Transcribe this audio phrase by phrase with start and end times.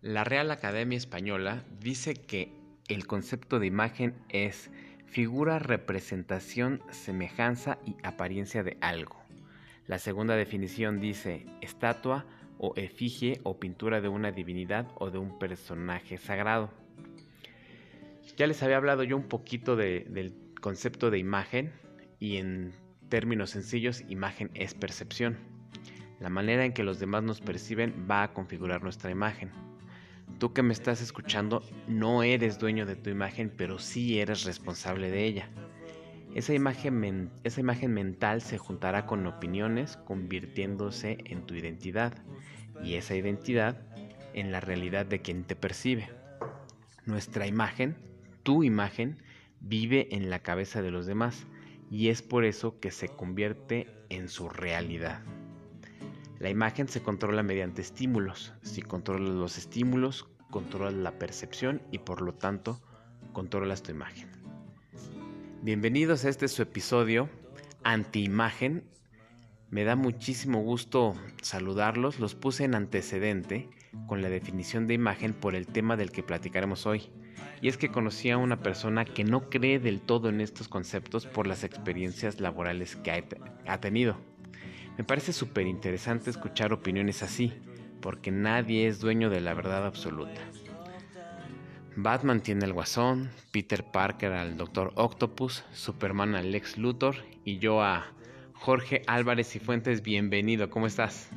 [0.00, 2.52] La Real Academia Española dice que
[2.86, 4.70] el concepto de imagen es
[5.06, 9.16] figura, representación, semejanza y apariencia de algo.
[9.88, 12.26] La segunda definición dice estatua
[12.58, 16.70] o efigie o pintura de una divinidad o de un personaje sagrado.
[18.36, 21.72] Ya les había hablado yo un poquito del concepto de imagen
[22.20, 22.72] y en
[23.08, 25.38] términos sencillos, imagen es percepción.
[26.20, 29.50] La manera en que los demás nos perciben va a configurar nuestra imagen.
[30.38, 35.10] Tú que me estás escuchando no eres dueño de tu imagen, pero sí eres responsable
[35.10, 35.50] de ella.
[36.32, 42.12] Esa imagen, esa imagen mental se juntará con opiniones, convirtiéndose en tu identidad,
[42.84, 43.82] y esa identidad
[44.32, 46.08] en la realidad de quien te percibe.
[47.04, 47.96] Nuestra imagen,
[48.44, 49.20] tu imagen,
[49.60, 51.46] vive en la cabeza de los demás,
[51.90, 55.20] y es por eso que se convierte en su realidad.
[56.38, 58.52] La imagen se controla mediante estímulos.
[58.62, 62.80] Si controlas los estímulos, controlas la percepción y por lo tanto
[63.32, 64.30] controlas tu imagen.
[65.62, 67.28] Bienvenidos a este su episodio
[67.82, 68.84] anti-imagen.
[69.70, 72.20] Me da muchísimo gusto saludarlos.
[72.20, 73.68] Los puse en antecedente
[74.06, 77.10] con la definición de imagen por el tema del que platicaremos hoy.
[77.60, 81.26] Y es que conocí a una persona que no cree del todo en estos conceptos
[81.26, 83.26] por las experiencias laborales que
[83.66, 84.37] ha tenido.
[84.98, 87.52] Me parece súper interesante escuchar opiniones así,
[88.02, 90.40] porque nadie es dueño de la verdad absoluta.
[91.94, 97.80] Batman tiene al Guasón, Peter Parker al Doctor Octopus, Superman al Lex Luthor y yo
[97.80, 98.06] a
[98.54, 100.02] Jorge Álvarez y Fuentes.
[100.02, 101.28] Bienvenido, ¿cómo estás?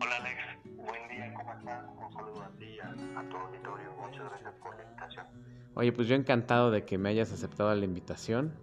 [0.00, 1.84] Hola Alex, buen día, ¿cómo estás?
[1.96, 3.92] Un saludo a ti y a, tu auditorio.
[4.02, 5.26] Muchas gracias por la invitación.
[5.74, 8.54] Oye, pues yo encantado de que me hayas aceptado la invitación.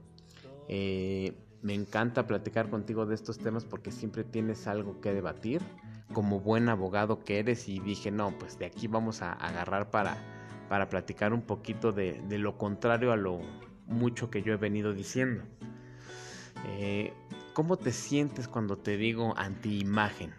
[0.67, 5.61] Eh, me encanta platicar contigo de estos temas porque siempre tienes algo que debatir,
[6.13, 10.17] como buen abogado que eres, y dije, no, pues de aquí vamos a agarrar para,
[10.67, 13.39] para platicar un poquito de, lo contrario a lo
[13.87, 15.43] mucho que yo he venido diciendo.
[16.67, 17.13] Eh,
[17.53, 20.33] ¿Cómo te sientes cuando te digo anti-imagen?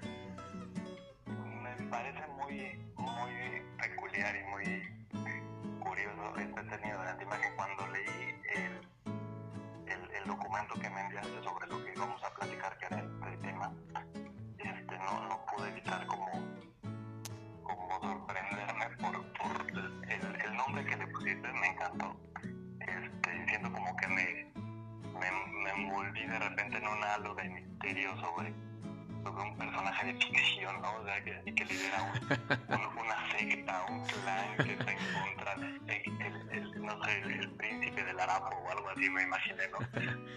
[34.56, 39.08] Que está en contra, el, el, no sé, el, príncipe del Arapo o algo así,
[39.10, 39.78] me imaginé, ¿no?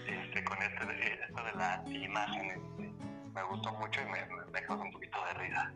[0.06, 2.92] Este, con este, esto de la imagen, este,
[3.34, 5.72] me gustó mucho y me, me dejó un poquito de risa.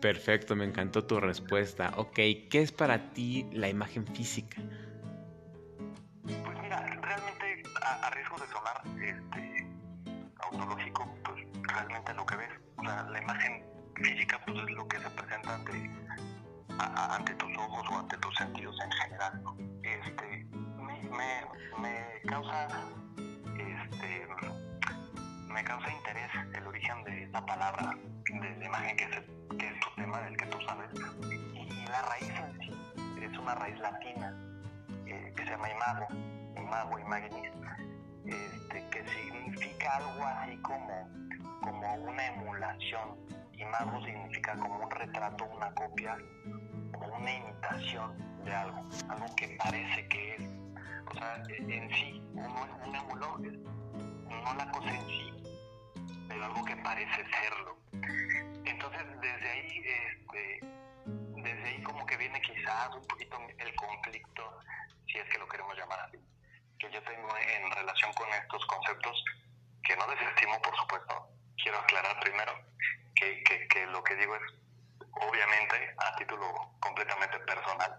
[0.00, 1.92] Perfecto, me encantó tu respuesta.
[1.96, 4.62] Ok, ¿qué es para ti la imagen física?
[6.22, 9.66] Pues mira, realmente a, a riesgo de sonar este,
[10.38, 12.50] autológico, pues realmente lo que ves,
[12.82, 13.64] la imagen
[14.02, 15.72] física pues es lo que se presenta ante,
[16.78, 19.42] ante tus ojos o ante tus sentidos en general.
[19.82, 20.46] Este,
[20.80, 21.46] me,
[21.78, 22.68] me, causa
[23.58, 24.26] este,
[25.48, 27.96] me causa interés el origen de esta palabra,
[28.26, 30.90] de la imagen que es, que es tu tema del que tú sabes.
[31.54, 32.78] Y la raíz en sí
[33.22, 34.34] es una raíz latina
[35.06, 36.06] eh, que se llama imago,
[36.56, 37.50] imago, imaginis,
[38.24, 41.08] este, que significa algo así como,
[41.62, 43.16] como una emulación.
[43.54, 46.16] Imago significa como un retrato, una copia,
[46.92, 50.42] como una imitación de algo, algo que parece que es.
[51.06, 55.32] O sea, en sí, uno es un emuló, no la cosa en sí,
[56.28, 57.78] pero algo que parece serlo.
[58.64, 60.60] Entonces, desde ahí, este,
[61.42, 64.58] desde ahí como que viene quizás un poquito el conflicto,
[65.06, 66.18] si es que lo queremos llamar así
[66.78, 69.24] que yo tengo en relación con estos conceptos,
[69.82, 71.28] que no desestimo, por supuesto.
[71.62, 72.52] Quiero aclarar primero
[73.14, 74.42] que, que, lo que digo es,
[75.12, 77.98] obviamente, a título completamente personal,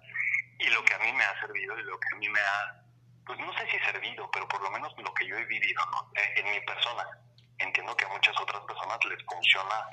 [0.60, 2.84] y lo que a mí me ha servido y lo que a mí me ha,
[3.26, 5.82] pues no sé si servido, pero por lo menos lo que yo he vivido
[6.16, 7.08] eh, en mi persona.
[7.58, 9.88] Entiendo que a muchas otras personas les funciona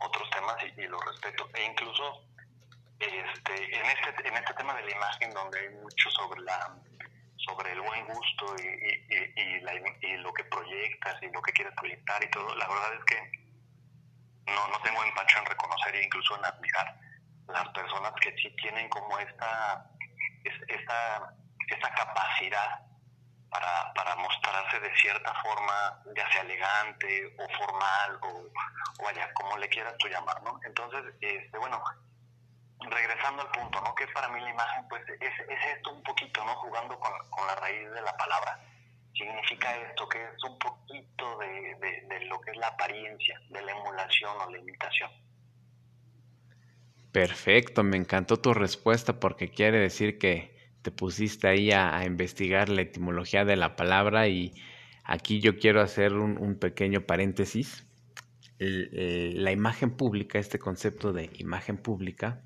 [0.00, 1.48] otros temas y, y lo respeto.
[1.54, 2.24] E incluso
[2.98, 6.76] este, en, este, en este tema de la imagen, donde hay mucho sobre la
[7.36, 8.82] sobre el buen gusto y,
[10.18, 13.41] lo que proyectas y lo que quieres proyectar y todo, la verdad es que
[14.54, 16.96] no, no tengo empacho en reconocer e incluso en admirar
[17.48, 19.84] las personas que sí tienen como esta,
[20.44, 21.34] esta,
[21.68, 22.80] esta capacidad
[23.50, 28.48] para, para mostrarse de cierta forma, ya sea elegante o formal o,
[29.04, 30.58] vaya, como le quieras tú llamar, ¿no?
[30.64, 31.82] Entonces, este, bueno,
[32.80, 33.94] regresando al punto, ¿no?
[33.94, 35.32] Que para mí la imagen, pues, es,
[35.76, 36.54] esto un poquito, ¿no?
[36.56, 37.12] Jugando con,
[37.46, 38.58] la raíz de la palabra.
[39.14, 41.76] Significa esto, que es un poquito de,
[42.08, 45.10] de lo que es la apariencia, de la emulación o la imitación.
[47.12, 52.82] Perfecto, me encantó tu respuesta porque quiere decir que te pusiste ahí a, investigar la
[52.82, 54.52] etimología de la palabra y
[55.04, 57.86] aquí yo quiero hacer un, pequeño paréntesis.
[58.58, 62.40] la imagen pública, este concepto de imagen pública,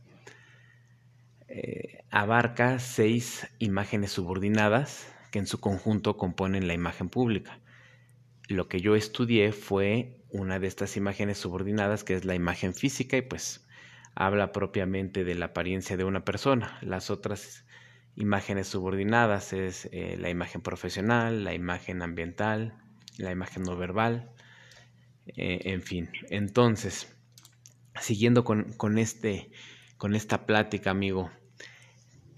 [1.49, 7.61] eh, abarca seis imágenes subordinadas que en su conjunto componen la imagen pública.
[8.49, 13.17] Lo que yo estudié fue una de estas imágenes subordinadas que es la imagen física
[13.17, 13.67] y pues
[14.15, 16.79] habla propiamente de la apariencia de una persona.
[16.81, 17.65] Las otras
[18.17, 22.75] imágenes subordinadas es eh, la imagen profesional, la imagen ambiental,
[23.19, 24.33] la imagen no verbal,
[25.27, 26.11] eh, en fin.
[26.31, 27.15] Entonces,
[28.01, 29.51] siguiendo con, con, este,
[29.99, 31.31] con esta plática, amigo,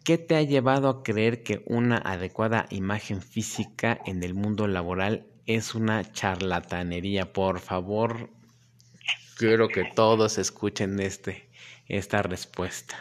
[0.08, 5.26] ¿qué te ha llevado a creer que una adecuada imagen física en el mundo laboral
[5.44, 7.34] es una charlatanería?
[7.34, 8.30] Por favor,
[9.36, 11.50] quiero que todos escuchen este
[11.88, 12.96] esta respuesta?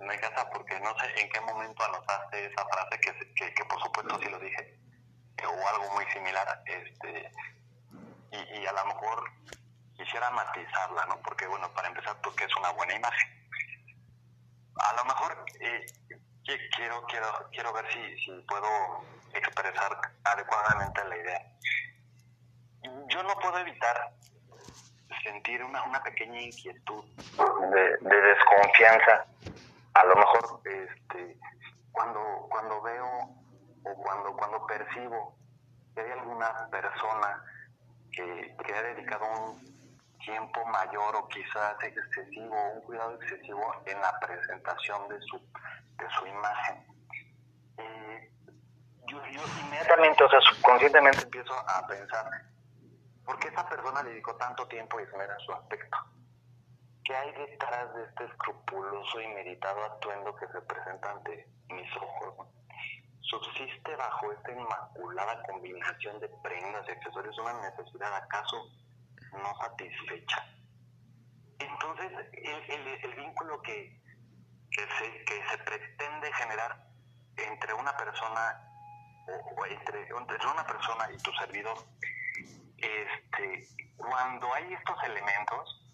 [0.00, 4.18] Me encanta porque no sé en qué momento anotaste esa frase que, que, por supuesto
[4.18, 4.78] sí lo dije,
[5.44, 7.30] o algo muy similar, este,
[8.32, 9.30] y, a lo mejor
[9.94, 11.20] quisiera matizarla, ¿no?
[11.20, 13.47] Porque bueno, para empezar, porque es una buena imagen.
[14.78, 15.86] A lo mejor eh,
[16.76, 18.68] quiero, quiero, quiero ver si, si puedo
[19.34, 21.52] expresar adecuadamente la idea.
[23.08, 24.12] Yo no puedo evitar
[25.22, 27.04] sentir una, una pequeña inquietud
[27.70, 29.26] de, desconfianza.
[29.94, 31.38] A lo mejor este,
[31.92, 33.06] cuando, cuando veo
[33.84, 35.36] o cuando, cuando percibo
[35.94, 37.42] que hay alguna persona
[38.12, 39.77] que, que ha dedicado un
[40.18, 46.26] tiempo mayor o quizás excesivo, un cuidado excesivo en la presentación de su, de su
[46.26, 46.86] imagen.
[47.78, 48.30] Eh,
[49.06, 52.26] yo, yo inmediatamente, o sea, subconscientemente empiezo a pensar,
[53.28, 55.98] ¿Por qué esa persona dedicó tanto tiempo a examinar su aspecto?
[57.04, 62.48] ¿Qué hay detrás de este escrupuloso y meditado atuendo que se presenta ante mis ojos?
[63.20, 68.66] ¿Subsiste bajo esta inmaculada combinación de prendas y accesorios una necesidad acaso
[69.32, 70.44] no satisfecha?
[71.58, 74.00] Entonces, el, vínculo que,
[74.70, 76.84] se, que se pretende generar
[77.36, 78.64] entre una persona
[79.56, 81.76] o, entre, entre una persona y tu servidor
[82.78, 85.84] este, cuando hay estos elementos,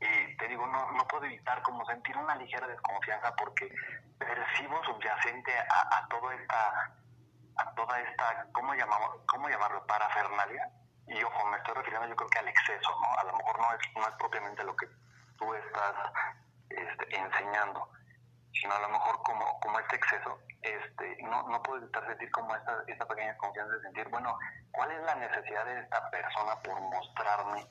[0.00, 3.70] eh, te digo, no, no puedo evitar como sentir una ligera desconfianza porque
[4.18, 6.94] percibo subyacente a, a toda esta,
[7.56, 9.86] a toda esta, ¿cómo llamamos, cómo llamarlo?
[9.86, 10.70] Parafernalia.
[11.08, 13.18] Y ojo, me estoy refiriendo yo creo que al exceso, ¿no?
[13.18, 14.86] A lo mejor no es, no es propiamente lo que
[15.38, 15.94] tú estás
[16.68, 17.90] este, enseñando,
[18.52, 22.54] sino a lo mejor como, como este exceso, este, no, no puedo evitar sentir como
[22.54, 24.38] esta, esta pequeña confianza de sentir, bueno,
[24.72, 27.66] ¿cuál es la necesidad de esta persona por mostrarme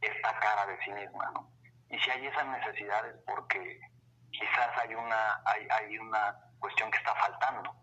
[0.00, 1.30] esta cara de sí misma?
[1.32, 1.50] ¿no?
[1.90, 3.80] Y si hay esas necesidades porque
[4.30, 7.74] quizás hay una, hay, hay una cuestión que está faltando,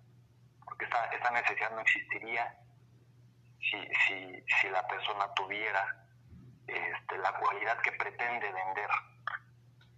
[0.66, 2.57] porque esta, esta necesidad no existiría
[3.62, 5.86] si, si, si la persona tuviera
[6.68, 8.90] este, la cualidad que pretende vender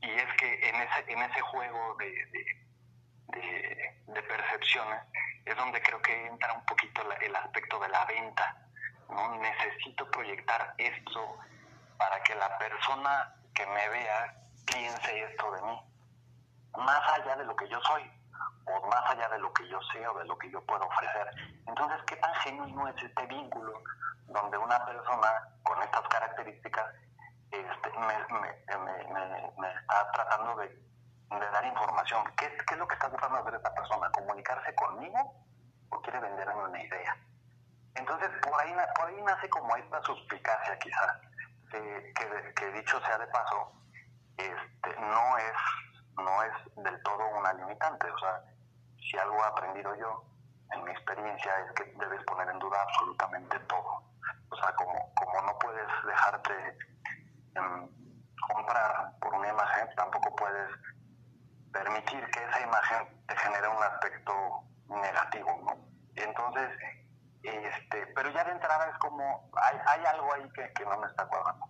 [0.04, 2.13] y es que en ese, en ese juego de,
[3.27, 5.01] de, percepciones
[5.46, 8.58] es donde creo que entra un poquito el aspecto de la venta.
[9.10, 9.38] ¿no?
[9.38, 11.38] Necesito proyectar esto
[11.98, 15.82] para que la persona que me vea piense esto de mí,
[16.77, 18.10] más allá de lo que yo soy,
[18.75, 21.30] o más allá de lo que yo sé o de lo que yo puedo ofrecer.
[21.68, 23.82] Entonces, ¿qué tan genuino es este vínculo
[24.27, 26.86] donde una persona con estas características
[27.51, 30.84] este, me, está tratando de,
[31.30, 32.24] dar información.
[32.36, 34.12] ¿Qué, es lo que está buscando hacer esta persona?
[34.12, 35.46] ¿Comunicarse conmigo
[35.89, 37.15] o quiere venderme una idea?
[37.96, 41.18] Entonces, por ahí, por ahí nace como esta suspicacia quizás,
[41.72, 43.72] que, dicho sea de paso,
[44.38, 45.53] este, no, es,
[46.18, 48.10] no es del todo una limitante.
[48.10, 48.44] O sea,
[49.10, 50.24] si algo he aprendido yo
[50.74, 54.03] en mi experiencia es que debes poner en duda absolutamente todo.
[54.50, 56.77] O sea, como, como no puedes dejarte
[58.48, 60.69] comprar por una imagen, tampoco puedes
[61.72, 64.33] permitir que esa imagen te genere un aspecto
[64.88, 65.77] negativo, ¿no?
[66.15, 66.69] Entonces,
[67.43, 71.07] este, pero ya de entrada es como, hay, hay algo ahí que, que no me
[71.07, 71.65] está cuadrando.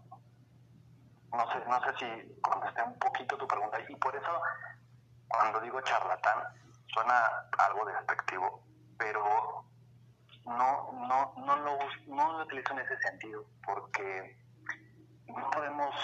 [1.32, 4.42] No sé, no sé si contesté un poquito tu pregunta y por eso
[5.28, 6.44] cuando digo charlatán
[6.94, 8.64] suena algo despectivo,
[8.98, 9.66] pero
[10.46, 14.38] no, no, no, lo, no lo utilizo en ese sentido porque
[15.28, 15.96] no podemos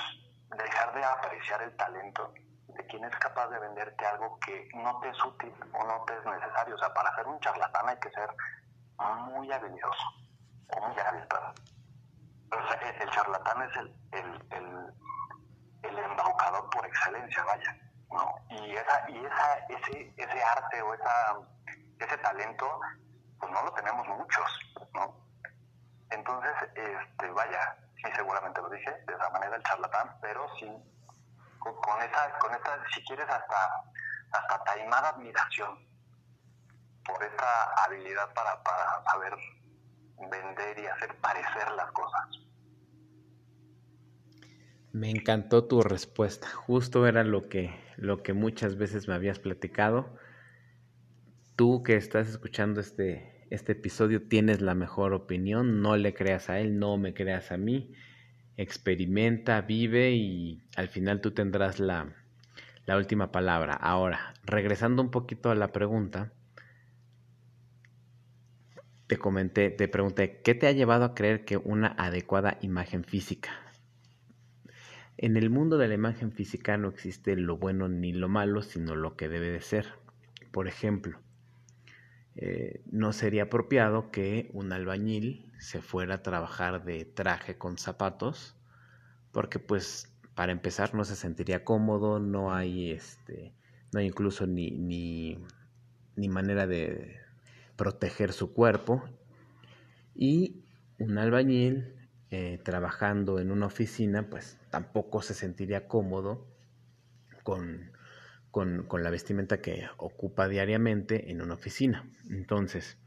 [0.57, 2.33] dejar de apreciar el talento
[2.67, 6.17] de quien es capaz de venderte algo que no te es útil o no te
[6.17, 6.75] es necesario.
[6.75, 8.29] O sea, para ser un charlatán hay que ser
[8.97, 10.03] muy habilidoso
[10.69, 11.27] o muy hábil,
[12.99, 14.93] el charlatán es el, el, el,
[15.83, 17.88] el embaucador por excelencia, vaya.
[18.49, 21.37] Y, esa, y esa, ese, ese arte o esa,
[21.99, 22.79] ese talento,
[23.39, 24.45] pues no lo tenemos muchos,
[24.93, 25.15] ¿no?
[26.09, 30.67] Entonces, este, vaya, sí, seguramente lo dije, de esa manera el charlatán, pero sí,
[31.59, 33.83] con, esa, con esta, si quieres, hasta,
[34.31, 35.87] hasta taimada admiración
[37.05, 39.33] por esta habilidad para, para saber
[40.29, 42.27] vender y hacer parecer las cosas.
[44.91, 46.47] Me encantó tu respuesta.
[46.49, 50.15] Justo era lo que, lo que muchas veces me habías platicado.
[51.55, 55.81] Tú que estás escuchando este, este episodio tienes la mejor opinión.
[55.81, 57.93] No le creas a él, no me creas a mí.
[58.57, 62.15] Experimenta, vive y al final tú tendrás la,
[62.85, 63.73] la última palabra.
[63.73, 66.33] Ahora, regresando un poquito a la pregunta,
[69.07, 73.68] te comenté, te pregunté, ¿qué te ha llevado a creer que una adecuada imagen física
[75.21, 78.95] en el mundo de la imagen física no existe lo bueno ni lo malo, sino
[78.95, 79.85] lo que debe de ser.
[80.51, 81.19] Por ejemplo,
[82.37, 88.55] eh, no sería apropiado que un albañil se fuera a trabajar de traje con zapatos,
[89.33, 93.51] porque pues para empezar no se sentiría cómodo, no hay este,
[93.91, 95.37] no hay incluso ni, ni,
[96.15, 97.17] ni manera de
[97.75, 99.03] proteger su cuerpo.
[100.15, 100.63] Y
[100.97, 101.98] un albañil
[102.31, 106.47] eh, trabajando en una oficina, pues tampoco se sentiría cómodo
[107.43, 107.91] con,
[108.51, 112.07] con, la vestimenta que ocupa diariamente en una oficina.
[112.29, 112.97] Entonces,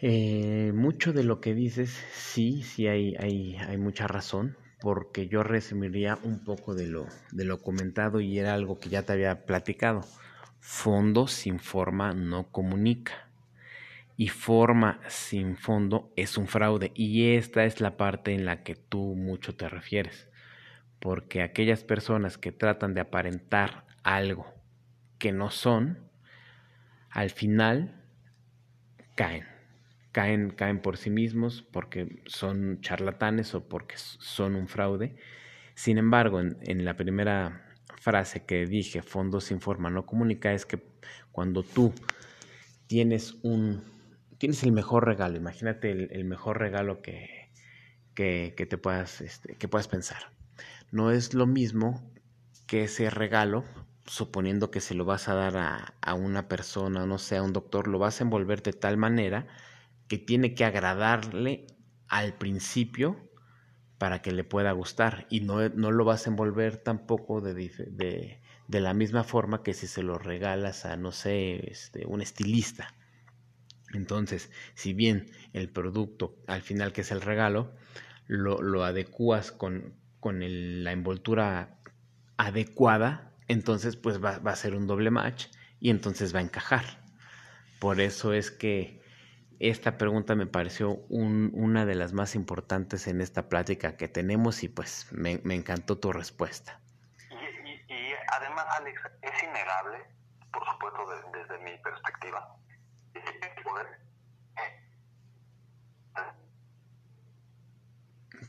[0.00, 5.44] eh, mucho de lo que dices, sí, sí hay, hay, hay mucha razón, porque yo
[5.44, 9.44] resumiría un poco de lo, de lo comentado y era algo que ya te había
[9.46, 10.00] platicado.
[10.58, 13.31] Fondo sin forma no comunica
[14.16, 16.92] y forma sin fondo es un fraude.
[16.94, 20.28] Y esta es la parte en la que tú mucho te refieres.
[20.98, 24.46] Porque aquellas personas que tratan de aparentar algo
[25.18, 26.10] que no son,
[27.10, 28.00] al final
[29.16, 29.46] caen.
[30.12, 35.16] Caen, caen por sí mismos porque son charlatanes o porque son un fraude.
[35.74, 37.66] Sin embargo, en, en la primera
[37.98, 40.82] frase que dije, fondo sin forma no comunica, es que
[41.30, 41.94] cuando tú
[42.86, 43.82] tienes un
[44.42, 47.52] tienes el mejor regalo, imagínate el, mejor regalo que,
[48.12, 50.32] que, te puedas, este, que puedas pensar.
[50.90, 52.10] No es lo mismo
[52.66, 53.62] que ese regalo,
[54.04, 57.52] suponiendo que se lo vas a dar a, a una persona, no sé, a un
[57.52, 59.46] doctor, lo vas a envolver de tal manera
[60.08, 61.68] que tiene que agradarle
[62.08, 63.30] al principio
[63.96, 68.40] para que le pueda gustar y no, no lo vas a envolver tampoco de, de,
[68.66, 72.92] de, la misma forma que si se lo regalas a, no sé, este, un estilista.
[73.92, 77.72] Entonces, si bien el producto, al final que es el regalo,
[78.26, 81.78] lo, lo adecuas con, con la envoltura
[82.36, 85.46] adecuada, entonces pues va, va, a ser un doble match
[85.80, 86.84] y entonces va a encajar.
[87.78, 89.02] Por eso es que
[89.58, 94.62] esta pregunta me pareció un, una de las más importantes en esta plática que tenemos
[94.64, 96.80] y pues me, me encantó tu respuesta.
[97.30, 99.98] Y, y, además, Alex, es innegable,
[100.52, 100.98] por supuesto
[101.32, 102.56] desde mi perspectiva,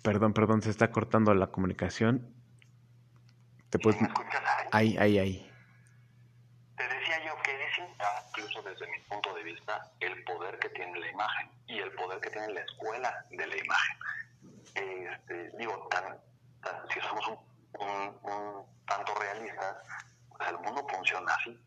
[0.03, 2.35] Perdón, perdón, se está cortando la comunicación.
[3.69, 4.01] ¿Te puedes...
[4.01, 4.43] ¿Me escuchas
[4.73, 4.97] ahí?
[4.99, 5.51] Ahí, ahí,
[6.75, 7.79] Te decía yo que es
[8.27, 12.19] incluso desde mi punto de vista, el poder que tiene la imagen y el poder
[12.19, 13.97] que tiene la escuela de la imagen.
[14.75, 16.19] Este, digo, tan,
[16.93, 19.77] si somos un, un, tanto realistas,
[20.35, 21.57] pues el mundo funciona así.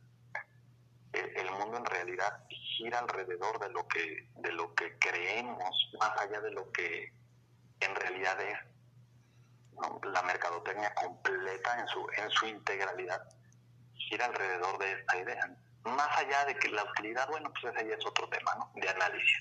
[1.14, 2.44] El, el mundo en realidad
[2.76, 7.12] gira alrededor de lo que de lo que creemos más allá de lo que
[7.80, 8.58] en realidad es
[10.04, 13.22] la mercadotecnia completa en su en su integralidad
[13.94, 15.56] gira alrededor de esta idea.
[15.84, 18.70] Más allá de que la utilidad bueno pues ese ya es otro tema ¿no?
[18.74, 19.38] de análisis.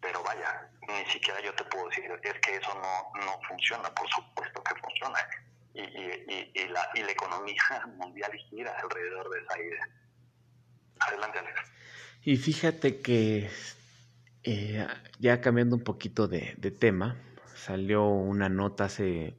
[0.00, 4.08] Pero vaya ni siquiera yo te puedo decir es que eso no no funciona por
[4.08, 5.18] supuesto que funciona.
[5.74, 7.62] Y, y, y, la, y la economía
[7.96, 9.88] mundial gira alrededor de esa idea.
[11.00, 11.72] Adelante Alex
[12.24, 13.48] y fíjate que
[14.44, 14.86] eh,
[15.18, 17.16] ya cambiando un poquito de, tema,
[17.54, 19.36] salió una nota hace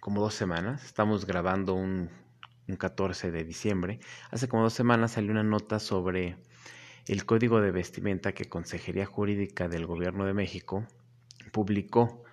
[0.00, 2.10] como dos semanas, estamos grabando un,
[2.68, 4.00] un 14 de diciembre,
[4.30, 6.36] hace como dos semanas salió una nota sobre
[7.06, 10.86] el código de vestimenta que Consejería Jurídica del Gobierno de México
[11.52, 12.24] publicó.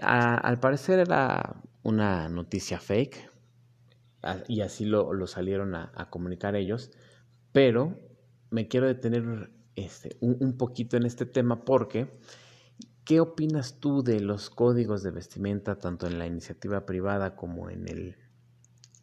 [0.00, 3.30] al parecer era una noticia fake
[4.48, 6.90] y así lo, lo salieron a, a, comunicar ellos,
[7.52, 7.98] pero
[8.50, 12.08] me quiero detener este, un, poquito en este tema porque
[13.10, 17.88] ¿Qué opinas tú de los códigos de vestimenta tanto en la iniciativa privada como en
[17.88, 18.16] el,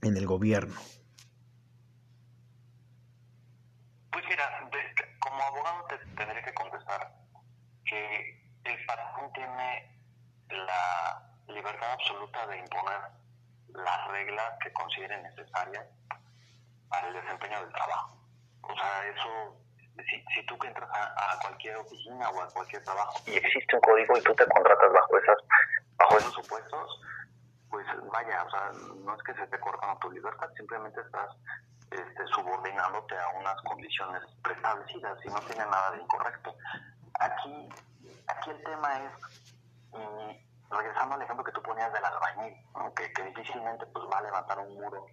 [0.02, 0.80] en el gobierno?
[4.12, 4.70] Pues mira,
[5.20, 7.16] como abogado te tendré que contestar
[7.84, 10.00] que el patrón tiene
[10.52, 13.02] la libertad absoluta de imponer
[13.74, 15.86] las reglas que considere necesarias
[16.88, 18.17] para el desempeño del trabajo.
[18.70, 19.58] O sea, eso
[20.06, 23.82] si, si tú que entras a, cualquier oficina o a cualquier trabajo y existe un
[23.82, 25.38] código y tú te contratas bajo esas
[25.98, 27.02] bajo esos supuestos,
[27.70, 28.72] pues vaya, o sea,
[29.04, 31.36] no es que se te cortan tu libertad, simplemente estás
[31.92, 36.56] este, subordinándote a unas condiciones preestablecidas y no tiene nada de incorrecto.
[37.20, 37.70] Aquí,
[38.28, 39.12] aquí el tema es,
[40.70, 42.56] regresando al ejemplo que tú ponías del albañil,
[42.96, 45.06] que, que, difícilmente pues va a levantar un muro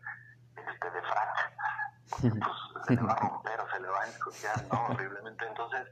[0.56, 1.52] este, de frac,
[2.10, 2.22] pues
[2.86, 4.86] se le va a romper o se le va a ensuciar, ¿no?
[4.86, 5.46] Horriblemente.
[5.46, 5.88] Entonces,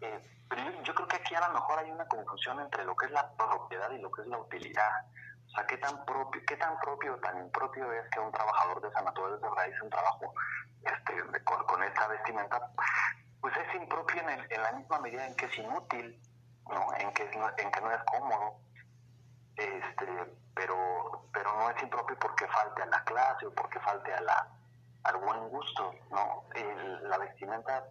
[0.00, 3.06] eh, pero yo, creo que aquí a lo mejor hay una confusión entre lo que
[3.06, 5.06] es la propiedad y lo que es la utilidad.
[5.46, 8.90] O sea, qué tan propio, qué tan propio tan impropio es que un trabajador de
[8.92, 10.34] sanatorio realice un trabajo
[10.82, 12.70] este, con, esta vestimenta,
[13.40, 16.20] pues es impropio en, en, la misma medida en que es inútil,
[16.68, 16.94] ¿no?
[16.96, 18.58] En que, en que no es cómodo,
[19.56, 20.06] este,
[20.54, 24.48] pero, pero no es impropio porque falte a la clase o porque falte a la,
[25.04, 26.44] al buen gusto, ¿no?
[27.08, 27.84] la vestimenta,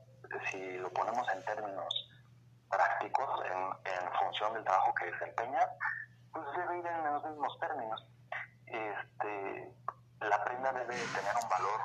[0.49, 2.09] si lo ponemos en términos
[2.69, 5.67] prácticos, en, en función del trabajo que desempeña,
[6.31, 8.05] pues debe ir en los mismos términos.
[8.65, 9.73] Este,
[10.21, 11.81] la prenda debe tener un valor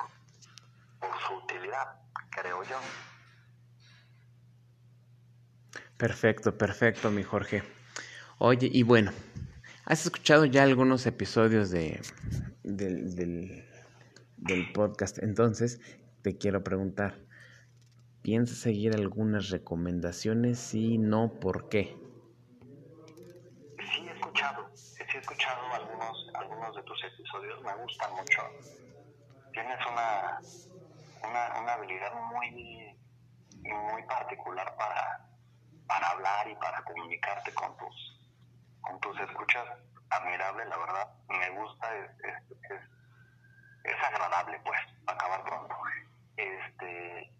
[0.99, 2.77] por su utilidad, creo yo.
[5.97, 7.63] Perfecto, perfecto, mi Jorge.
[8.37, 9.11] Oye, y bueno,
[9.85, 11.99] ¿has escuchado ya algunos episodios de,
[12.63, 13.67] del, del
[14.37, 15.17] del podcast.
[15.19, 15.81] Entonces,
[16.21, 17.19] te quiero preguntar,
[18.21, 20.59] ¿piensas seguir algunas recomendaciones?
[20.59, 21.95] Si no, ¿por qué?
[23.79, 28.41] Sí, he escuchado, sí he escuchado algunos, algunos de tus episodios, me gustan mucho.
[29.53, 30.39] Tienes una,
[31.27, 32.95] una, una habilidad muy,
[33.63, 35.29] muy particular para,
[35.87, 38.29] para hablar y para comunicarte con tus,
[38.81, 39.65] con tus escuchas.
[40.09, 42.11] Admirable, la verdad, me gusta, es,
[42.71, 42.96] es
[43.85, 45.75] agradable, pues, acabar pronto.
[46.35, 47.31] Este,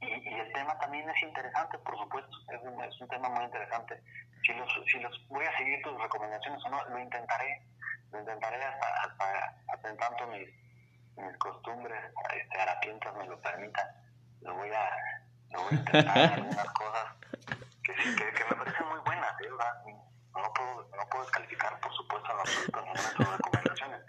[0.00, 4.02] y, el tema también es interesante, por supuesto, es un, es un tema muy interesante.
[4.44, 7.62] Si los, si los voy a seguir tus recomendaciones o no, lo intentaré,
[8.10, 8.86] lo intentaré hasta,
[9.68, 10.48] hasta, en tanto mis,
[11.16, 13.86] mis costumbres este, harapientas me lo permitan.
[14.40, 14.90] Lo voy a,
[15.50, 17.14] lo voy a intentar algunas cosas
[17.84, 19.48] que, que, que, me parecen muy buenas, ¿eh?
[20.34, 24.02] No puedo, no puedo descalificar, por supuesto, en absoluto ninguna de tus recomendaciones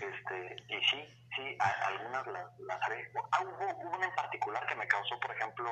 [0.00, 3.10] este, y sí, sí, algunas las, las haré.
[3.32, 5.70] Ah, hubo, una en particular que me causó, por ejemplo,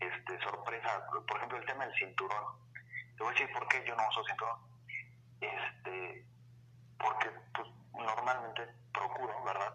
[0.00, 1.06] este, sorpresa.
[1.26, 2.44] Por ejemplo, el tema del cinturón.
[3.16, 4.58] Te voy a decir por qué yo no uso cinturón.
[5.40, 6.24] Este,
[6.98, 9.74] porque pues, normalmente procuro, ¿verdad?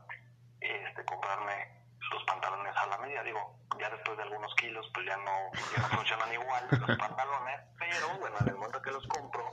[0.60, 3.24] Este, comprarme los pantalones a la medida.
[3.24, 7.62] Digo, ya después de algunos kilos, pues ya no, ya no funcionan igual los pantalones,
[7.80, 9.52] pero bueno, en el momento que los compro,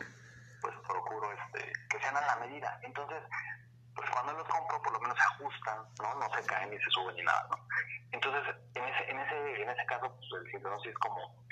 [0.60, 2.78] pues procuro este, que sean a la medida.
[2.82, 3.22] Entonces,
[4.00, 6.14] pues cuando los compro por lo menos se ajustan, ¿no?
[6.14, 7.56] No se caen ni se suben ni nada, ¿no?
[8.12, 11.44] Entonces, en ese, en ese, en ese caso, pues el sí es como,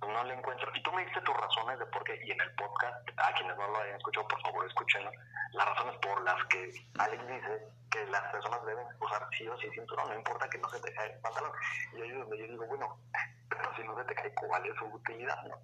[0.00, 0.72] pues, no le encuentro.
[0.74, 3.58] Y tú me diste tus razones de por qué, y en el podcast, a quienes
[3.58, 5.10] no lo hayan escuchado, por favor escúchenlo,
[5.52, 9.68] las razones por las que Alex dice que las personas deben usar sí o sí
[9.74, 11.52] cinturón, no importa que no se te caiga el pantalón.
[11.92, 12.98] Y ahí es donde yo digo, bueno,
[13.50, 15.42] pero si no se te cae, ¿cuál es su utilidad?
[15.44, 15.60] ¿no?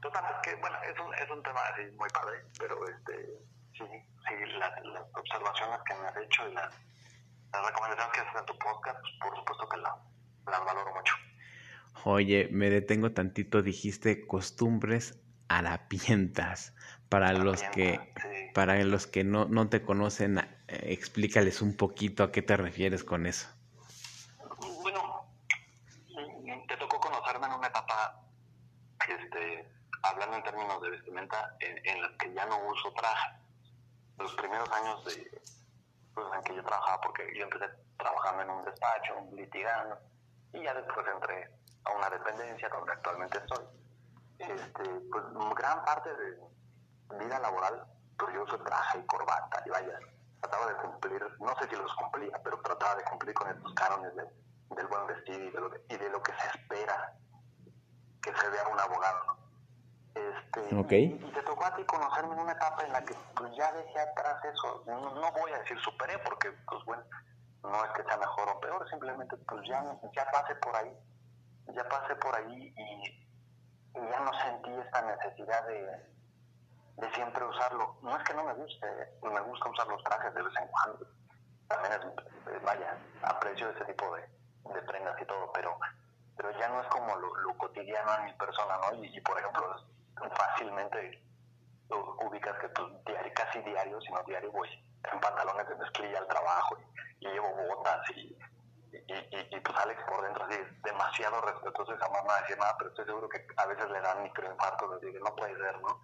[0.00, 3.44] Total, que, bueno, es un, es un tema así muy padre, pero este
[3.76, 4.72] sí, sí las
[5.14, 6.74] observaciones que me has hecho y las,
[7.52, 9.92] recomendaciones que haces en tu podcast, pues, por supuesto que las
[10.46, 11.14] la valoro mucho.
[12.04, 16.74] Oye, me detengo tantito, dijiste costumbres harapientas.
[17.08, 18.12] Para los que
[18.54, 23.04] para los que no, no te conocen, eh, explícales un poquito a qué te refieres
[23.04, 23.48] con eso.
[24.82, 25.26] Bueno,
[26.66, 28.20] te tocó conocerme en una etapa,
[29.08, 29.68] este,
[30.02, 33.43] hablando en términos de vestimenta, en, en la que ya no uso traje
[34.18, 35.42] los primeros años de,
[36.14, 37.66] pues, en que yo trabajaba, porque yo empecé
[37.98, 39.98] trabajando en un despacho, litigando,
[40.52, 41.50] y ya después entré
[41.84, 43.64] a una dependencia donde actualmente estoy.
[44.38, 45.24] Este, pues
[45.56, 46.38] gran parte de
[47.18, 47.84] vida laboral,
[48.18, 49.98] pues yo usé traje y corbata, y vaya,
[50.40, 54.14] trataba de cumplir, no sé si los cumplía, pero trataba de cumplir con estos cánones
[54.14, 57.14] del buen vestido y de, lo y de lo que se espera
[58.22, 59.43] que se vea un abogado.
[60.56, 63.72] Este, y, te tocó a ti conocerme en una etapa en la que pues ya
[63.72, 64.84] dejé atrás eso.
[64.86, 67.02] No, voy a decir superé porque, pues bueno,
[67.62, 69.82] no es que sea mejor o peor, simplemente pues ya,
[70.14, 70.96] ya pasé por ahí.
[71.74, 73.28] Ya pasé por ahí y,
[73.94, 75.80] ya no sentí esta necesidad de,
[76.96, 77.96] de siempre usarlo.
[78.02, 78.86] No es que no me guste,
[79.22, 81.06] me gusta usar los trajes de vez en cuando.
[81.68, 84.22] También es, vaya, aprecio ese tipo de,
[84.74, 85.78] de prendas y todo, pero
[86.36, 89.04] pero ya no es como lo, cotidiano en mi persona, ¿no?
[89.04, 89.76] Y, por ejemplo,
[90.36, 91.22] fácilmente
[91.90, 94.68] ubicas que pues, diario, casi diario, si no diario, voy
[95.12, 96.76] en pantalones de mezclilla al trabajo
[97.20, 98.36] y, llevo botas y,
[98.92, 102.76] y, pues Alex por dentro así demasiado respetuoso y jamás me va a decir nada,
[102.78, 106.00] pero estoy seguro que a veces le dan microinfartos, así no puede ser, ¿no?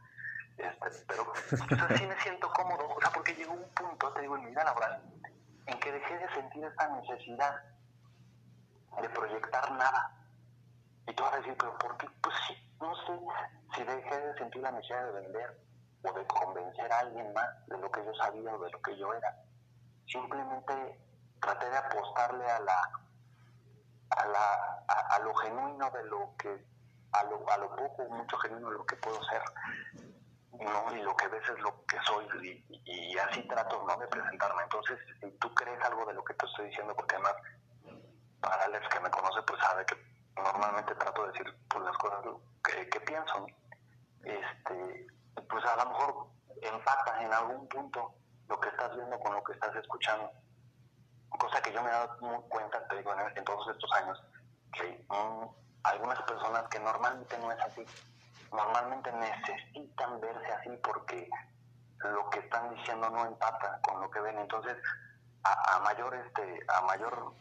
[0.57, 4.37] Este, pero pues, sí me siento cómodo, o sea, porque llegó un punto, te digo,
[4.37, 5.03] en mi vida laboral,
[5.67, 7.63] en que dejé de sentir esta necesidad
[9.01, 10.17] de proyectar nada.
[11.07, 12.09] Y tú vas a decir, pero ¿por qué?
[12.21, 13.19] Pues sí, no sé
[13.75, 15.61] si dejé de sentir la necesidad de vender
[16.03, 18.97] o de convencer a alguien más de lo que yo sabía o de lo que
[18.97, 19.37] yo era.
[20.07, 20.99] Simplemente
[21.41, 22.91] traté de apostarle a la
[24.11, 26.67] a, la, a, lo genuino de lo que
[27.13, 29.43] a lo, a lo poco mucho genuino de lo que puedo ser
[30.53, 34.09] no y lo que ves es lo que soy y, y, así trato no de
[34.09, 34.63] presentarme.
[34.65, 37.37] Entonces si tú crees algo de lo que te estoy diciendo porque además
[38.41, 39.97] para Alex que me conoce pues sabe que
[40.37, 42.25] normalmente trato de decir pues, las cosas
[42.89, 43.47] que, pienso.
[44.23, 45.07] Este,
[45.49, 46.27] pues a lo mejor
[46.63, 48.15] empata en algún punto
[48.49, 50.31] lo que estás viendo con lo que estás escuchando.
[51.31, 54.23] Cosa que yo me he dado cuenta, te digo, en, todos estos años,
[54.73, 55.07] que hay
[55.85, 57.85] algunas personas que normalmente no es así.
[58.53, 61.31] Normalmente necesitan verse así porque
[62.01, 64.39] lo que están diciendo no empata con lo que ven.
[64.39, 64.77] Entonces,
[65.45, 67.33] a, a mayor este, a mayor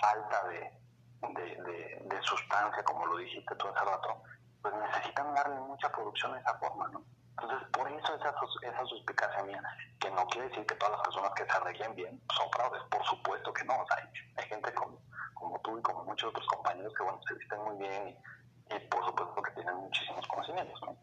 [0.00, 0.76] falta de,
[1.20, 4.22] de, sustancia, como lo dijiste tú hace rato,
[4.66, 7.04] pues necesitan darle mucha producción a esa forma, ¿no?
[7.30, 9.62] Entonces, por eso esa, esa suspicacia mía,
[10.00, 13.04] que no quiere decir que todas las personas que se arreglen bien son fraudes, por
[13.04, 14.98] supuesto que no, o sea, hay, gente como,
[15.34, 18.18] como tú y como muchos otros compañeros que, bueno, se visten muy bien
[18.70, 20.96] y, por supuesto que tienen muchísimos conocimientos, ¿no?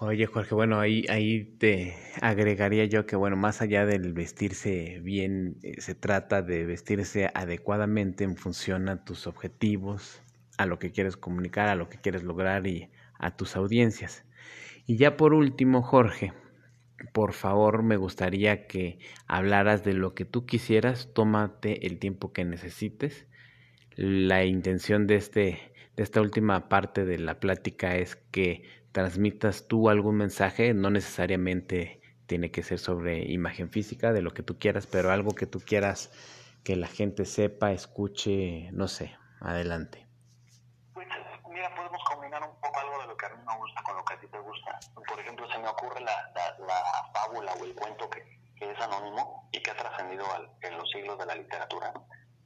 [0.00, 5.56] Oye, Jorge, bueno, ahí, ahí te agregaría yo que, bueno, más allá del vestirse bien,
[5.62, 10.22] eh, se trata de vestirse adecuadamente en función a tus objetivos,
[10.58, 14.24] a lo que quieres comunicar, a lo que quieres lograr y a tus audiencias.
[14.86, 16.32] Y ya por último, Jorge,
[17.12, 22.44] por favor, me gustaría que hablaras de lo que tú quisieras, tómate el tiempo que
[22.44, 23.26] necesites.
[23.96, 29.88] La intención de, este, de esta última parte de la plática es que transmitas tú
[29.88, 34.86] algún mensaje, no necesariamente tiene que ser sobre imagen física, de lo que tú quieras,
[34.86, 36.10] pero algo que tú quieras
[36.64, 40.06] que la gente sepa, escuche, no sé, adelante.
[40.92, 41.06] Pues
[41.52, 43.95] mira, podemos combinar un poco algo de lo que a mí me gusta con lo
[44.06, 44.78] que a te gusta.
[45.06, 49.60] Por ejemplo, se me ocurre la, la, fábula o el cuento que, es anónimo y
[49.60, 50.24] que ha trascendido
[50.62, 51.92] en los siglos de la literatura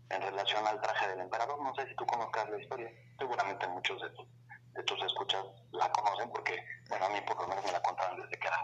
[0.09, 1.63] en relación al traje del emperador.
[1.63, 4.27] No sé si tú conozcas la historia, seguramente muchos de tus
[4.75, 8.17] de tus escuchas la conocen porque, bueno, a mí por lo menos me la contaban
[8.17, 8.63] desde que era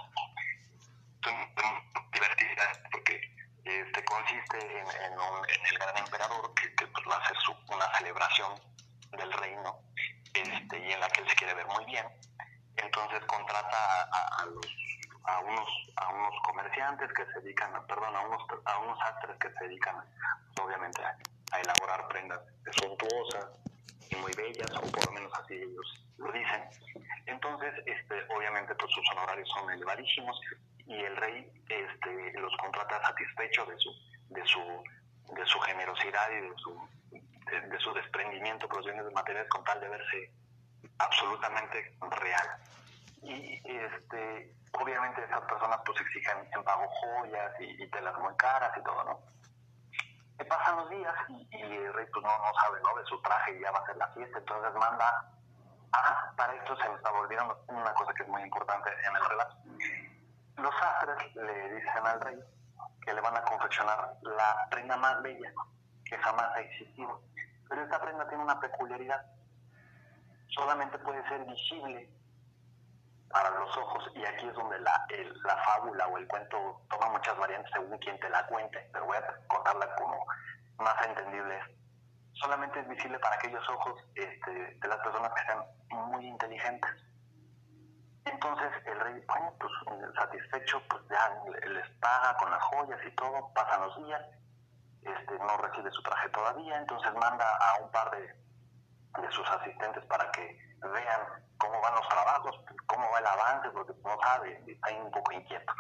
[2.12, 3.20] divertida porque
[3.64, 7.52] este consiste en, en, en el gran emperador que, que pues, va a hacer su,
[7.74, 8.52] una celebración
[9.12, 9.80] del reino
[10.34, 12.06] este, y en la que él se quiere ver muy bien.
[12.76, 14.66] Entonces contrata a, a, los,
[15.24, 16.34] a, unos, a unos
[16.96, 19.96] comerciantes que se dedican, a, perdón, a unos, a unos astres que se dedican
[20.62, 21.16] obviamente a,
[21.52, 22.40] a elaborar prendas
[22.80, 23.46] suntuosas
[24.10, 26.62] y muy bellas, o por lo menos así ellos lo dicen.
[27.26, 30.40] Entonces, este, obviamente, pues sus honorarios son elevadísimos
[30.86, 33.90] y el rey este, los contrata satisfecho de su,
[34.30, 34.84] de su,
[35.34, 36.88] de su generosidad y de su,
[37.70, 40.30] de, su desprendimiento por los bienes materiales con tal de verse
[40.98, 42.48] absolutamente real.
[43.22, 48.76] Y este, obviamente esas personas pues exigen en pago joyas y, y telas muy caras
[48.76, 49.36] y todo, ¿no?
[50.44, 52.94] pasan los días y, el rey pues, no, no sabe ¿no?
[52.98, 55.32] de su traje y ya va a ser la fiesta, entonces manda,
[55.92, 59.24] ah, para esto se me está volviendo una cosa que es muy importante en el
[59.24, 59.56] relato.
[60.56, 62.38] Los sastres le dicen al rey
[63.02, 65.52] que le van a confeccionar la prenda más bella
[66.04, 67.20] que jamás ha existido.
[67.68, 69.26] Pero esta prenda tiene una peculiaridad.
[70.48, 72.08] Solamente puede ser visible
[73.30, 75.06] para los ojos y aquí es donde la,
[75.44, 79.16] la fábula o el cuento toma muchas variantes según quien te la cuente, pero voy
[79.16, 80.24] a contarla como
[80.78, 81.60] más entendible.
[82.34, 85.64] Solamente es visible para aquellos ojos este, de las personas que sean
[86.10, 86.90] muy inteligentes.
[88.24, 89.72] Entonces el rey, bueno, pues
[90.16, 91.30] satisfecho, pues ya
[91.68, 94.22] les paga con las joyas y todo, pasan los días,
[95.02, 98.22] este, no recibe su traje todavía, entonces manda a un par de,
[99.22, 103.92] de sus asistentes para que vean cómo van los trabajos, cómo va el avance, porque
[104.04, 105.72] no sabe, está un poco inquieto.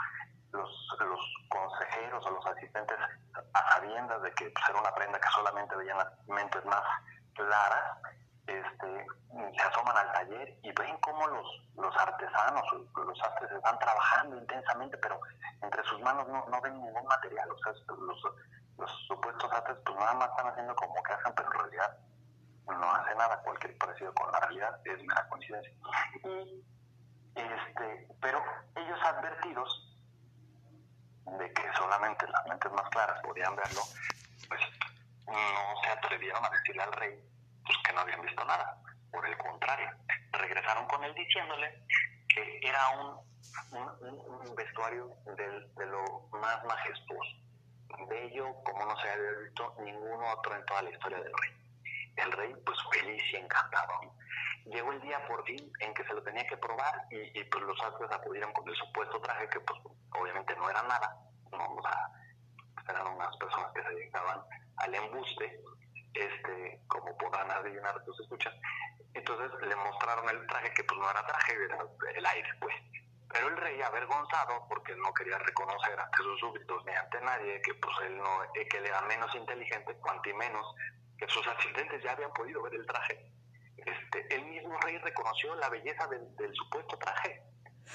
[0.52, 2.96] Los, los consejeros o los asistentes,
[3.52, 6.82] a sabiendas de que pues, era una prenda que solamente veían las mentes más
[7.34, 7.98] claras,
[8.46, 9.06] este,
[9.56, 14.96] se asoman al taller y ven cómo los, los artesanos, los artes están trabajando intensamente,
[14.98, 15.20] pero
[15.62, 17.50] entre sus manos no, no ven ningún material.
[17.50, 18.22] O sea, los,
[18.78, 21.98] los supuestos artes pues nada más están haciendo como que hacen, pero en realidad
[22.74, 23.40] no hace nada.
[23.42, 25.72] Cualquier parecido con la realidad es mera coincidencia.
[26.24, 26.64] Y,
[27.34, 28.42] este, pero
[28.74, 29.96] ellos advertidos
[31.38, 33.80] de que solamente las mentes más claras podían verlo,
[34.48, 34.60] pues
[35.26, 37.20] no se atrevieron a decirle al rey
[37.64, 38.80] pues que no habían visto nada.
[39.10, 39.90] Por el contrario,
[40.32, 41.82] regresaron con él diciéndole
[42.28, 43.16] que era un,
[43.72, 47.36] un, vestuario de lo más majestuoso,
[48.08, 51.65] bello como no se había visto ningún otro en toda la historia del rey.
[52.16, 53.92] El rey, pues feliz y encantado.
[54.64, 57.80] Llegó el día por fin en que se lo tenía que probar y, pues los
[57.82, 59.80] astros acudieron con el supuesto traje que pues
[60.18, 61.16] obviamente no era nada.
[61.52, 62.10] No, o sea,
[62.88, 64.40] eran unas personas que se dedicaban
[64.78, 65.60] al embuste
[66.14, 68.54] este, como podrán adivinar tus escuchas.
[69.14, 71.78] Entonces le mostraron el traje que pues no era traje, era
[72.14, 72.74] el aire, pues.
[73.28, 77.74] Pero el rey, avergonzado, porque no quería reconocer ante sus súbditos ni ante nadie que
[77.74, 80.85] pues él no, eh, que él era menos inteligente, cuanto y menos que
[81.28, 83.32] sus asistentes ya habían podido ver el traje,
[83.76, 87.42] este, el mismo rey reconoció la belleza del, supuesto traje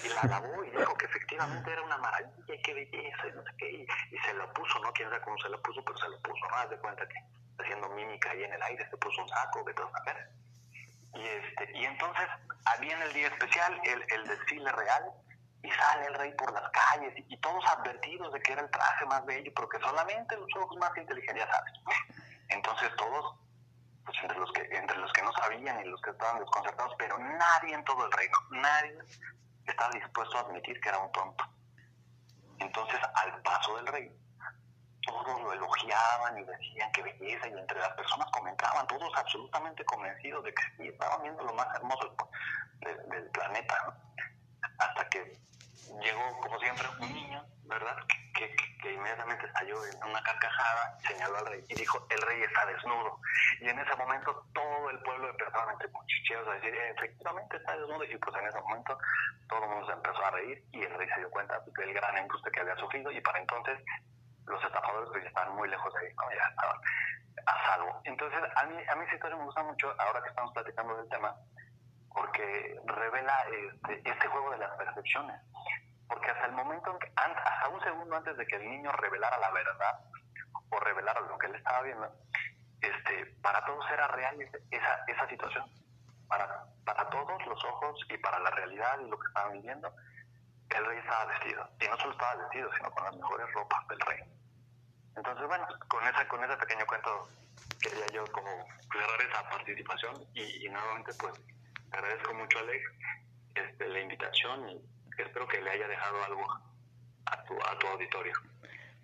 [0.03, 3.43] y la alabó y dijo que efectivamente era una maravilla y qué belleza y no
[3.43, 6.09] sé qué, y, se lo puso, no quién sabe cómo se lo puso, pero se
[6.09, 6.69] lo puso, ¿no?
[6.69, 7.15] de cuenta que
[7.63, 10.29] haciendo mímica ahí en el aire, se puso un saco, de todo saber.
[11.13, 12.27] Y, este, y entonces,
[12.65, 15.03] había en el día especial el, el desfile real,
[15.63, 19.05] y sale el rey por las calles, y, todos advertidos de que era el traje
[19.05, 21.73] más bello, pero que solamente los ojos más inteligentes, ya sabes.
[22.71, 23.35] Entonces todos,
[24.05, 27.17] pues entre los que, entre los que no sabían y los que estaban desconcertados, pero
[27.17, 28.97] nadie en todo el reino, nadie
[29.65, 31.43] estaba dispuesto a admitir que era un tonto.
[32.59, 34.17] Entonces, al paso del rey,
[35.05, 40.41] todos lo elogiaban y decían que belleza y entre las personas comentaban, todos absolutamente convencidos
[40.45, 42.15] de que sí, estaban viendo lo más hermoso
[42.79, 43.97] del planeta.
[44.77, 45.41] Hasta que
[46.01, 47.97] llegó, como siempre, un niño, ¿verdad?
[48.35, 52.65] Que, que, inmediatamente estalló en una carcajada, señaló al rey y dijo, el rey está
[52.65, 53.19] desnudo.
[53.59, 58.03] Y en ese momento todo el pueblo empezó entre cuchicheos a decir, efectivamente está desnudo.
[58.03, 58.97] Y pues en ese momento
[59.47, 62.17] todo el mundo se empezó a reír y el rey se dio cuenta del gran
[62.17, 63.79] embuste que había sufrido y para entonces
[64.45, 66.77] los estafadores pues ya estaban muy lejos de ahí, ya estaban
[67.45, 68.01] a salvo.
[68.03, 71.09] Entonces, a mí, a mí esa historia me gusta mucho ahora que estamos platicando del
[71.09, 71.35] tema,
[72.13, 75.41] porque revela este, este juego de las percepciones.
[76.07, 79.99] Porque hasta el momento, hasta un segundo antes de que el niño revelara la verdad
[80.69, 82.11] o revelara lo que él estaba viendo,
[82.81, 84.35] este, para todos era real
[84.71, 85.65] esa, esa situación.
[86.27, 89.93] Para, para todos los ojos y para la realidad y lo que estaban viviendo,
[90.69, 91.69] el rey estaba vestido.
[91.79, 94.19] Y no solo estaba vestido, sino con las mejores ropas del rey.
[95.15, 97.27] Entonces, bueno, con, esa, con ese pequeño cuento
[97.81, 101.33] quería yo como cerrar esa participación y, nuevamente pues
[101.91, 102.83] agradezco mucho Alex
[103.55, 106.41] este, la invitación y espero que le haya dejado algo
[107.25, 108.33] a tu, a tu auditorio.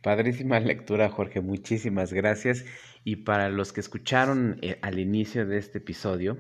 [0.01, 2.65] Padrísima lectura Jorge, muchísimas gracias.
[3.03, 6.37] Y para los que escucharon eh, al inicio de este episodio,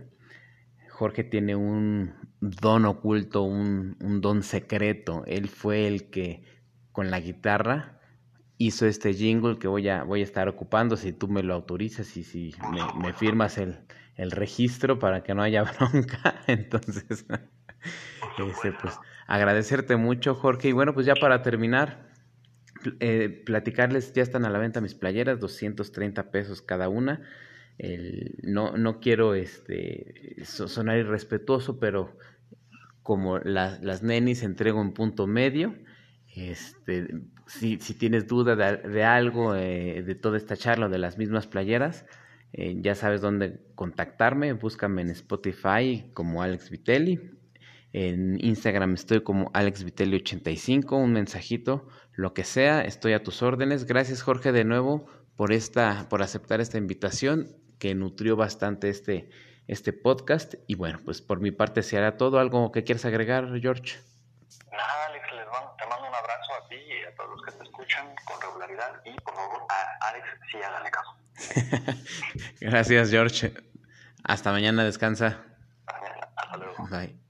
[0.89, 5.23] Jorge tiene un don oculto, un, don secreto.
[5.27, 6.43] Él fue el que
[6.91, 7.99] con la guitarra
[8.57, 12.17] hizo este jingle que voy a, voy a estar ocupando si tú me lo autorizas
[12.17, 12.55] y si
[12.99, 13.79] me, firmas el,
[14.17, 16.41] registro para que no haya bronca.
[16.47, 20.69] Entonces, este, pues agradecerte mucho, Jorge.
[20.69, 22.09] Y bueno, pues ya para terminar,
[22.99, 27.21] eh, platicarles, ya están a la venta mis playeras, 230 pesos cada una
[28.43, 32.17] no, no quiero este, sonar irrespetuoso, pero
[33.03, 35.75] como las nenis entrego en punto medio,
[36.35, 37.07] este,
[37.45, 42.05] si, si tienes duda de, algo, eh, de toda esta charla, de las mismas playeras,
[42.53, 47.37] eh, ya sabes dónde contactarme, búscame en Spotify como Alex Vitelli,
[47.93, 53.85] en Instagram estoy como Alex Vitelli85, un mensajito, lo que sea, estoy a tus órdenes.
[53.85, 59.29] Gracias Jorge de nuevo por, esta, por aceptar esta invitación que nutrió bastante este,
[59.67, 60.55] este podcast.
[60.67, 62.39] Y bueno, pues por mi parte se hará todo.
[62.39, 63.97] ¿Algo que quieras agregar, George?
[64.71, 67.51] Nada, Alex, les mando, te mando un abrazo a ti y a todos los que
[67.51, 69.01] te escuchan con regularidad.
[69.05, 71.15] Y por favor, a Alex, sí háganle caso.
[72.59, 73.53] Gracias, George.
[74.23, 75.45] Hasta mañana, descansa.
[75.85, 76.29] Hasta mañana.
[76.35, 76.87] Hasta luego.
[76.89, 77.26] Bye.